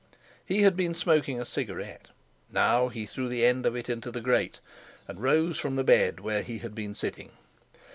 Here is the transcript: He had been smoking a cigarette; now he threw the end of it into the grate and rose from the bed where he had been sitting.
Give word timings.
He 0.43 0.63
had 0.63 0.75
been 0.75 0.95
smoking 0.95 1.39
a 1.39 1.45
cigarette; 1.45 2.07
now 2.51 2.87
he 2.87 3.05
threw 3.05 3.27
the 3.29 3.45
end 3.45 3.67
of 3.67 3.75
it 3.75 3.87
into 3.87 4.09
the 4.09 4.19
grate 4.19 4.59
and 5.07 5.21
rose 5.21 5.59
from 5.59 5.75
the 5.75 5.83
bed 5.83 6.21
where 6.21 6.41
he 6.41 6.57
had 6.57 6.73
been 6.73 6.95
sitting. 6.95 7.33